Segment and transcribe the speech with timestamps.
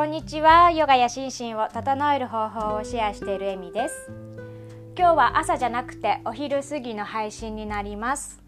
[0.00, 0.70] こんにちは。
[0.70, 4.10] ヨガや心身を整える方法をシェアしているエミです。
[4.96, 8.42] 今日は朝じゃなくてお昼過ぎの配信になります。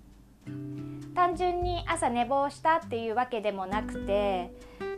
[1.14, 4.50] 単純に朝寝坊したっていうわけでもなくて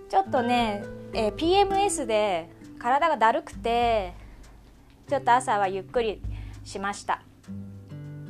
[0.08, 4.14] ちょっとね、えー、PMS で体がだるくて
[5.08, 6.22] ちょっと朝はゆっくり
[6.62, 7.24] しました。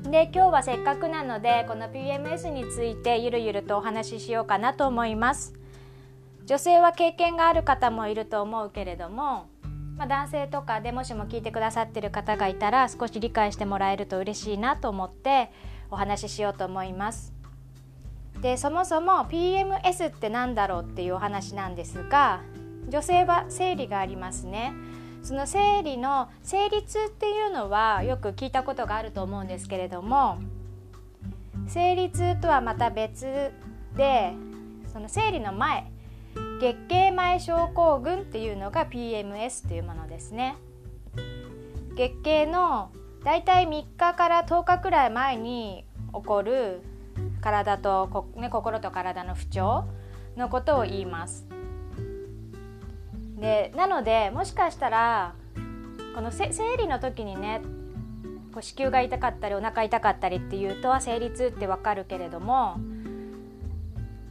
[0.05, 5.53] で今日はせっかくなのでこの PMS についてゆるゆるとお話ししようかなと思います。
[6.47, 9.49] 女性は経験がある方もいると思うけれども、
[9.97, 15.51] まあ、男性とかでもしも聞いてくださってる方がいたら少し理解してもらえると嬉しいなと思って
[15.91, 17.33] お話ししようと思います。
[18.43, 22.43] でそもそも PMS って何だろうっていうお話なんですが
[22.89, 24.75] 女性は生理がありますね。
[25.23, 30.39] その生理の生理痛っていうのはよく聞いたことがあると思うんですけれども
[31.67, 33.51] 生理痛とはまた別
[33.97, 34.35] で
[34.93, 35.94] その生理の前
[36.61, 40.57] 月経前症候群っていうのが PMS というものですね。
[41.97, 42.91] 月経の
[43.25, 46.83] だいたい3日から10日くらい前に起こる
[47.41, 49.85] 体と、ね、心と体の不調
[50.37, 51.47] のことを言います。
[53.39, 55.35] でなのでもしかしたら
[56.15, 57.61] この生理の時にね
[58.53, 62.79] こう子宮が痛かったりお腹痛かったりっていうとは生理痛ってわかるけれども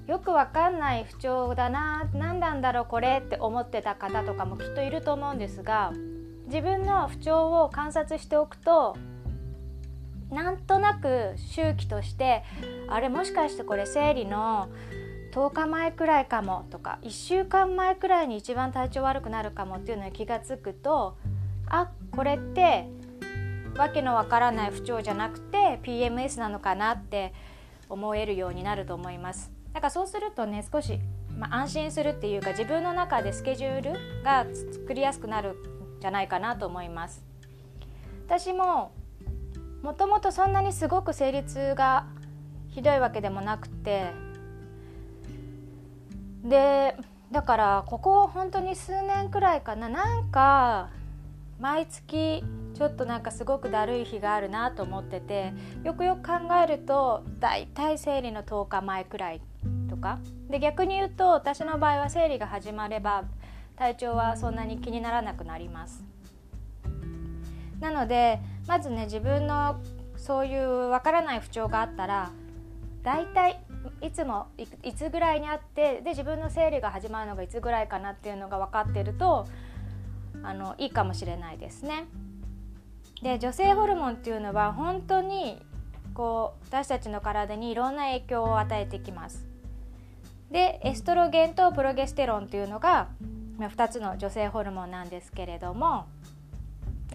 [0.08, 5.94] よくわかんない不調だな何なんだろうこれって思ってた方とかもきっといると思うんですが
[6.48, 8.98] 自分の不調を観察しておくと
[10.30, 12.44] なんとなく周期として
[12.90, 14.68] あれもしかしてこれ生理の
[15.32, 21.18] 10日前くらいかもとか1週間前くらいに一番体調悪くなるかもっていうのに気が付くと
[21.68, 22.88] あこれって
[23.78, 27.34] わけのわからない不調じゃなくて PMS なのかなって
[27.94, 29.52] 思えるようになると思います。
[29.74, 31.00] だからそうするとね少し、
[31.38, 37.24] まあ、安心するっていうか自分の中でスケジュールが作りやすくなるんじゃないかなと思います。
[38.28, 38.92] 私も
[39.82, 42.06] もともとそんなにすごく生理痛が
[42.70, 44.12] ひどいわけでもなくて
[46.44, 46.96] で
[47.32, 50.90] だからここ本当に数年くらいかななんか
[51.64, 52.44] 毎月
[52.74, 55.54] ちょっとなんかすごくだるい日があるなと思ってて
[55.86, 59.42] よくよく考えるとだいたい生理の10日前くらい
[59.90, 60.20] とか。
[60.50, 63.24] で逆に言うと私の場合は生理が始まれば
[63.78, 66.04] 体調はそんなに気にならなくなります。
[67.80, 69.80] なのでまずね自分の
[70.18, 72.34] そういうわからない不調があったら
[73.04, 73.64] だいたい
[74.02, 74.48] いつも
[74.84, 79.48] いつぐらいにあってで自分の生理が始まるのがいつぐらいかなっていうのが分かってると
[80.44, 82.06] あのいいかもしれないですね。
[83.22, 85.62] で女性ホルモンっていうのは本当に
[86.14, 89.48] こう私たちの体にいろんな影響を与えてきます。
[90.52, 93.08] でエストロゲンとプロゲステロンっていうのが
[93.60, 96.06] 2つの女性ホルモンなんですけれども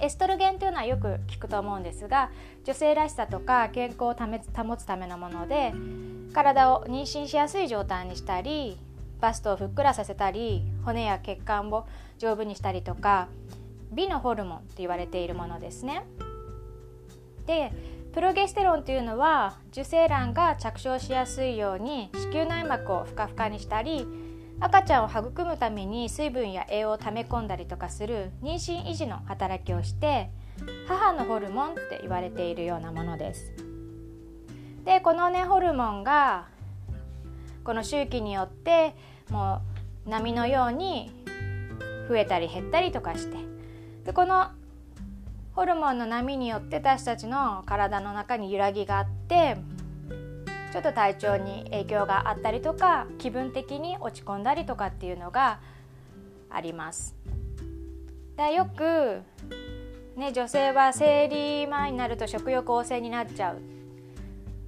[0.01, 2.31] エストロゲンというのはよく聞くと思うんですが
[2.65, 5.73] 女性らしさとか健康を保つためのもので
[6.33, 8.79] 体を妊娠しやすい状態にしたり
[9.21, 13.29] バストをふっくらさせたり骨や血管を丈夫にしたりとか
[13.93, 16.05] 美のホルモンと言われているものですね。
[17.47, 17.73] で
[18.13, 24.07] プロゲステロンというのは受精卵が着床しやすいように子宮内膜をふかふかにしたり
[24.61, 30.31] 赤ちゃんを育むために水分や栄養を溜め込んだりとかする妊娠維持の働きをして
[30.89, 33.53] 母のホルモンって言われているようなものです。
[34.85, 36.49] でこのねホルモンが
[37.63, 38.95] この周期によって
[39.31, 39.68] もう
[40.09, 41.11] 波のように
[42.09, 43.37] 増えたり減ったりとかして
[44.05, 44.49] でこの
[45.53, 49.57] ホルモンの波によって私たちの体の中に揺らぎがあって
[50.73, 55.61] ちょっと体調に影響があったりとか気分的に落ち込んだりとかっていうのが
[56.51, 57.17] あります。
[58.37, 59.23] でよく、
[60.17, 63.57] ね、女性は生理前になると食欲旺盛になっちゃう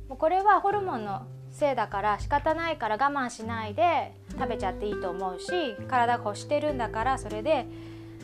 [0.09, 7.67] もうこれはホルモンのせいだから仕方ないから我慢しないで食べちゃっていいと思うし体が欲してるんだからそれで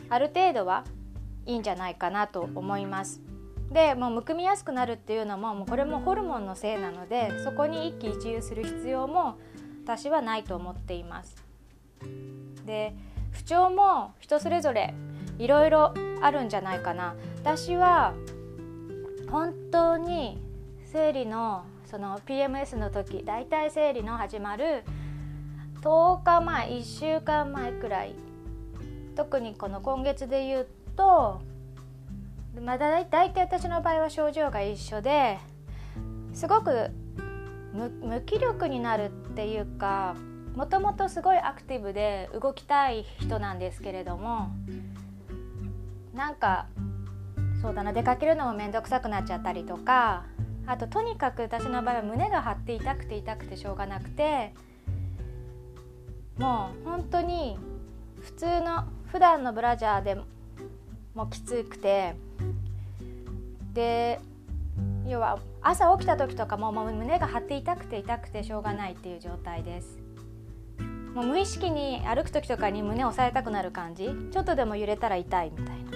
[0.09, 0.85] ある程度は
[1.45, 3.21] いいんじゃないかなと思います。
[3.71, 9.37] でもうむくみやすくなるっていうのももうこれもホルモンのせいなのでそこに一喜一憂する必要も
[9.83, 11.35] 私はないと思っています。
[12.65, 12.95] で
[13.31, 14.93] 不調も人それぞれ
[15.37, 17.15] いろいろあるんじゃないかな。
[17.41, 18.13] 私は
[19.29, 20.41] 本当に
[20.85, 24.83] 生理のその PMS の時だいたい生理の始まる
[25.81, 28.15] 10日前1週間前くらい。
[29.15, 31.41] 特にこの今月で言うと
[32.61, 35.37] まあ、だいたい私の場合は症状が一緒で
[36.33, 36.91] すごく
[37.73, 40.15] 無気力になるっていうか
[40.55, 44.49] もともとすごいアクティブで動きたい人なんですけれども
[46.13, 46.65] なんか
[47.61, 50.25] そうだな出かけるのも面倒くさくなっちゃったりとか
[50.67, 54.53] あととにかく私の場合は胸が張って痛くて痛くてしょうがなくて
[56.37, 57.57] もう本当に
[58.21, 60.17] 普通の普段のブラジャーで
[61.15, 62.15] もきつくて
[63.73, 64.19] で
[65.07, 69.97] 要は朝起きた時とかももう胸が張って痛くて痛くてしょうがないっていう状態です。
[71.13, 74.09] もう無意識に歩く時とかに胸を押さえたくなる感じ。
[74.31, 75.86] ちょっとでも揺れたら痛いみたいな。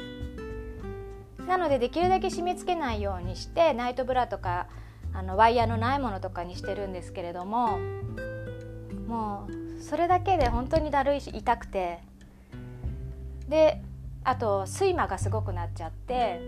[1.51, 4.68] なのでできるだけ締め付けないようにしてナイトブラとか
[5.13, 7.77] あのワイヤーのないものとかにしてるんですけれども
[9.06, 12.00] もうそれだけで本当にだるいし痛くて。
[13.50, 13.81] で
[14.24, 16.39] あと睡魔がすごくなっちゃって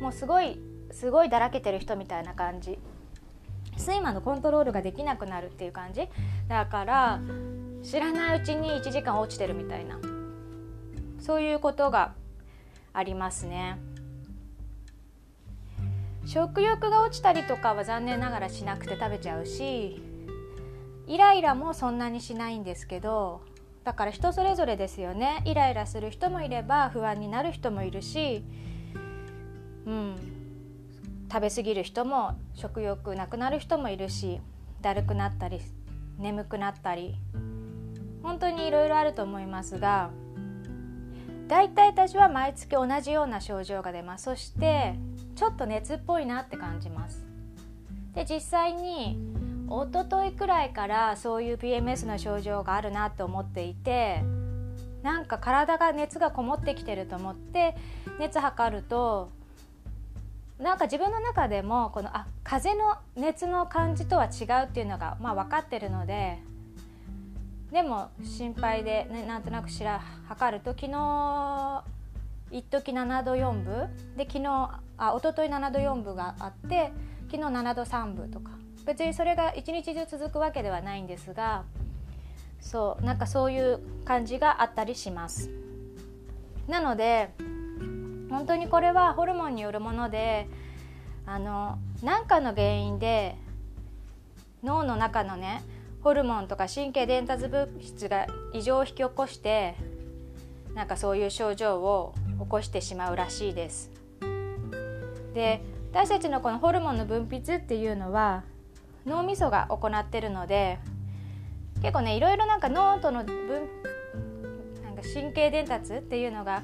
[0.00, 0.60] もうすごい
[0.92, 2.78] すごいだらけてる人みたいな感じ。
[3.76, 6.08] 睡魔のコントロールができなくなるっていう感じ。
[6.46, 7.20] だから
[7.82, 9.98] 知らないうちに1時間落ちてるみたいな。
[11.18, 12.14] そういうことが
[12.96, 13.78] ありますね。
[16.24, 20.02] 食欲が落ちたりとかは残念ながらしなくて食べちゃうし
[21.06, 23.42] イライラもそんなにしないんですけど
[23.84, 25.42] だから人それぞれですよね。
[25.44, 28.42] イライラする人もいれば不安になる人もいるし
[29.86, 30.16] うん。
[31.30, 34.40] 食べ過ぎる人も食欲なくなる人もいるし
[34.80, 35.60] だるくなったり
[36.18, 37.16] 眠くなったり
[38.22, 40.10] 本当にいろいろあると思いますが
[41.48, 44.24] 大体私は毎月同じような症状が出ます。
[44.24, 44.94] そして
[45.36, 47.24] ちょっと熱っぽいなって感じます。
[48.14, 49.18] で実際に
[49.68, 54.22] 一昨日くらいからそういう PMS の症状があるなと思っていて
[55.02, 57.76] なんか体が熱がこもってきてると思って
[58.18, 59.30] 熱測ると
[60.58, 66.38] なんか自分の中でもこのあ風の熱の感じとは違うっていうのが、まあ、分かってるので
[67.72, 71.84] でも心配で、ね、なんとなくしら測ると昨日
[72.50, 76.92] 一時7度4分で昨日あ一昨日7度4分があって
[77.30, 78.50] 昨日7度3分とか。
[78.86, 81.64] 別にそれが一日中続くわけではないんですが
[82.60, 85.50] そうなんかそういう感じがあったりします。
[86.68, 87.30] なので
[88.30, 90.48] 本当にこれはホルモンによるもので
[91.26, 93.36] あの何かの原因で
[94.62, 95.62] 脳の中のね
[96.06, 99.74] ホルモンとか神経伝達物質が異常を引き起こして
[100.72, 103.90] なんかそういう症状を起こしてしまうらしいです。
[105.34, 108.44] で私たちのこのホルモンの分泌っていうのは
[109.04, 110.78] 脳みそが行ってるので
[111.82, 113.68] 結構ねいろいろなんか脳との分
[114.84, 116.62] なんか神経伝達っていうのが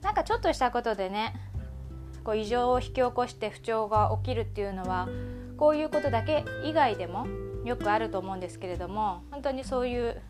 [0.00, 1.34] なんかちょっとしたことでね
[2.24, 5.06] こう異常を引き起こして不調が起きるっていうのは
[5.58, 7.26] こういうことだけ以外でも
[7.64, 10.20] よくあると思うんですけれども本当にそういう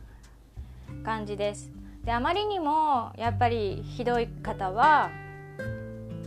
[1.04, 1.70] 感じです。
[2.04, 5.10] であまりにもやっぱりひどい方は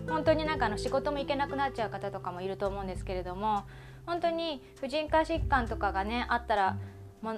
[0.10, 3.64] 本当になんかあの仕事も行けなくなっちゃう方とかもいると思うんですけれども
[4.06, 6.78] 本当に婦人科疾患とかがねあったら
[7.22, 7.36] も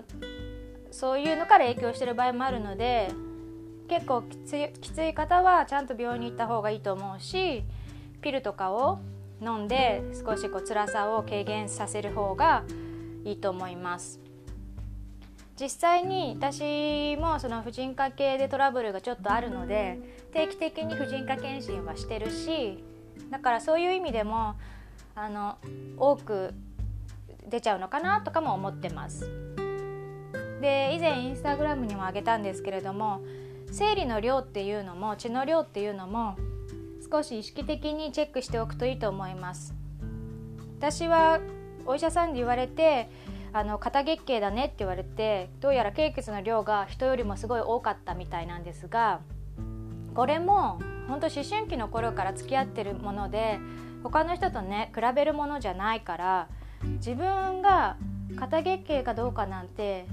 [0.92, 3.10] そういうのから影響してる場合もあるので
[3.90, 7.64] 結構きついきつい方はちゃんと病院に行った方がいいと思うし
[8.22, 9.00] ピルとかを
[9.42, 12.64] 飲んで少しこう辛さを軽減させる方が
[13.26, 14.20] いいと思います。
[15.60, 20.00] 実際に私もその婦人科系でトラブルがちょっとあるので
[20.32, 22.82] 定期的に婦人科検診はしてるし
[23.30, 24.56] だからそういう意味でも
[25.16, 25.58] あの
[25.98, 26.54] 多く
[27.50, 29.30] 出ちゃうのかなとかも思ってます。
[30.62, 33.22] で以前インスタグラムにもあげたんですけれども
[33.72, 36.38] 生理の量っていうのも血の量っていうのも
[37.12, 39.74] 少し意識的にチェックしておくといいと思います。
[40.78, 41.40] 私は
[41.90, 43.10] お医者さんで言われて
[43.52, 49.22] あの肩月経だねって言われてどうやら経血の量が人よりもすごい多かったみたいなんですが
[50.14, 53.60] これも本当思春期の頃から付き合ってるもので
[54.04, 56.48] 他の人とね比べるものじゃないから
[56.84, 57.98] 自分が
[58.36, 60.06] 肩月経かどうかなんて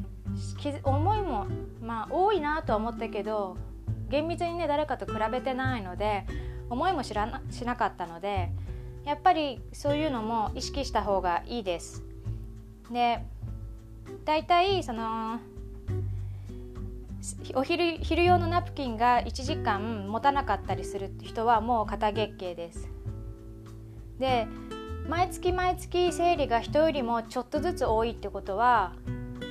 [0.83, 1.47] 思いも
[1.83, 3.59] まあ多いなとは思ったけど
[4.09, 6.25] 厳密にね誰かと比べてないので
[6.71, 8.51] 思いも知らなしなかったので
[9.07, 12.03] やっぱりそういうのも意識した方がいいです。
[12.91, 13.25] で
[14.25, 15.39] 大体その
[17.55, 22.89] お昼昼用のナプキンが1時間持たなかったりする人はもう肩月経です。
[24.19, 24.49] で
[25.09, 28.93] 毎月毎月生理が人よりもちょっとずつ多いってことは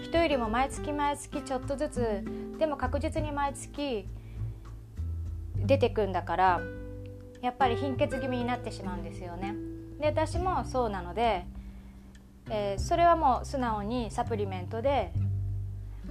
[0.04, 4.06] 人よりも毎月毎月ちょっとずつでも確実に毎月
[5.56, 6.62] 出てくんだから
[7.46, 9.56] やっぱり貧血気味になってしまうんですよね。
[10.00, 11.46] で私もそうなので
[12.50, 15.12] えー、それはもう素直にサプリメントで、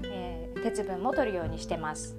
[0.02, 2.16] えー、鉄分も取るようにしてます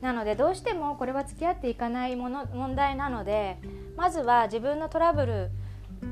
[0.00, 3.58] なのでどうしてもこれは付き合っていかないもの問題なので
[3.96, 5.50] まずは自分のトラブル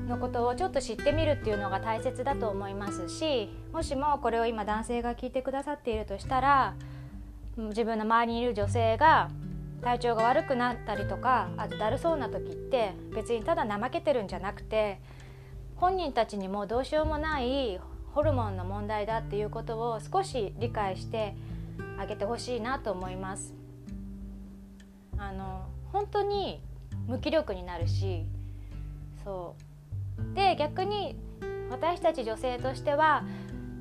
[0.07, 6.75] のことをちょっと知ってみるっていうのが大切だと思いますしもしもこれを今男性が聞いてくださっているとしたら
[7.57, 9.29] 自分の周りにいる女性が
[9.83, 15.01] 体調が悪くなったりとかあとだるそうな時って別にただ怠けてるんじゃなくて
[15.77, 17.81] 本人たちにもどうしようもない
[18.13, 21.35] ホルモンの問題だっていうことを少し理解して
[21.99, 23.55] あげてほしいなと思います。
[25.17, 26.63] あの本当に
[27.07, 28.25] 無気力になるし
[29.23, 29.55] そ
[30.33, 31.17] うで逆に
[31.71, 33.25] 私たち女性としては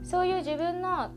[0.04, 1.12] そういう自分の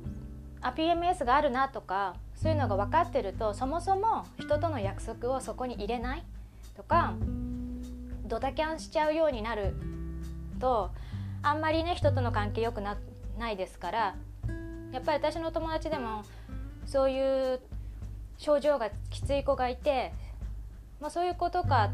[0.63, 6.25] あ PMS があるなとかそういうのが分かってるとそもそも人との約束をそこに入れない
[6.77, 7.15] とか
[8.25, 9.75] ドタキャンしちゃうようになる
[10.59, 10.91] と
[11.43, 12.97] あんまりね人との関係良くな
[13.39, 14.15] ないですから
[14.93, 16.23] やっぱり私の友達でも
[16.87, 17.61] そういう
[18.39, 20.13] 症状がきつい子がいて、
[21.01, 21.91] まあ、そういうことか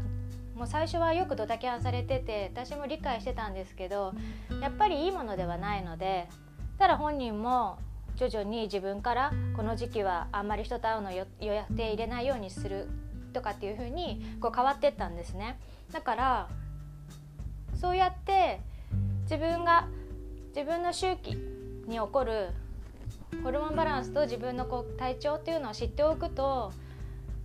[0.55, 4.13] もう最初はよくドタキャンされてて私も理解してたんですけど
[4.61, 6.27] やっぱりいいものではないので
[6.77, 7.77] ただ本人も
[8.19, 12.89] 徐々に自分からこの時期はあんまり人と会うの予約で入れないようにする
[13.31, 15.57] とかっていう風にこう変わってったんですね。
[15.93, 16.49] だから
[17.75, 18.59] そうやって
[19.23, 19.87] 自分が
[20.49, 21.37] 自分の周期
[21.87, 22.49] に起こる
[23.41, 26.73] ホルモンバランスと自分のこう体調っていうのを知っておくと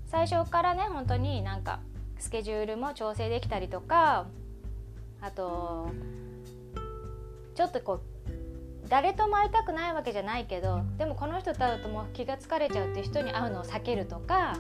[0.07, 1.79] 最初からね本当になんか
[2.19, 4.27] スケジュールも調整できたりとか
[5.21, 5.89] あと
[7.55, 8.14] ちょっとこう
[8.89, 14.59] 誰とも会いたくないわけじゃないけどでもこの人と会うともう気が疲れちゃうっていう人に会うのを避けるとか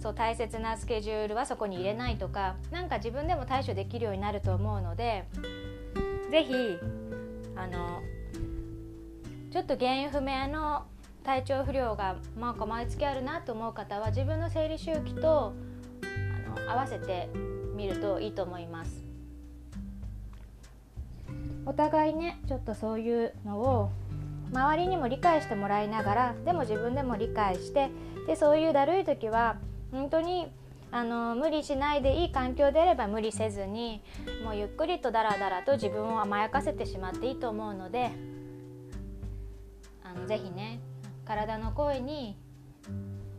[0.00, 5.24] そう大切なスケジュールはそこに入れないとか何か自分でも対処できるようになると思うので
[6.30, 6.78] 是非
[7.56, 8.02] あの
[9.50, 10.84] ちょっと原因不明の
[11.22, 15.54] 体調不良がなんか毎月あるなと思う方は自分の生理周期と
[16.02, 17.30] あの合わせて
[17.74, 19.03] みるといいと思います。
[21.66, 23.90] お互いねちょっとそういうのを
[24.52, 27.90] 周りにも理解してもらいながらでも自分でも理解して
[28.26, 29.56] でそういうだるい時は
[29.90, 30.46] 本当に
[30.92, 34.00] あの無理しないでいい環境であれば無理せずに
[34.44, 38.12] もうゆっくりとダラダラと自分を甘やかせてしまっていいと思うので
[40.04, 40.78] あのぜひね
[41.24, 42.36] 体の声に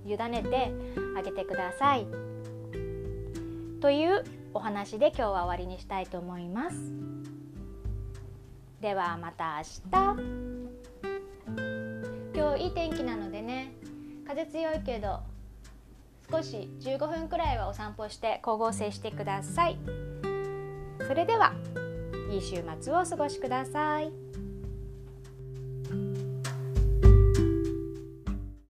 [0.05, 0.73] 委ねて
[1.17, 2.05] あげてください。
[3.79, 6.75] というお話で今日は終わりにしたいと思います。
[8.81, 10.25] ではまた明日。
[12.35, 13.73] 今日いい天気なのでね。
[14.27, 15.19] 風強いけど
[16.31, 19.77] 少し15分くらいはお散歩して光合成してください。
[21.07, 21.53] それでは
[22.31, 24.11] いい週末をお過ごしください。